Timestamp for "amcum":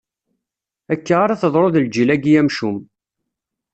2.41-2.77